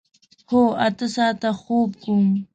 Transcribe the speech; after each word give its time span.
هو، 0.49 0.61
اته 0.85 1.05
ساعته 1.15 1.49
خوب 1.61 1.89
کوم 2.03 2.25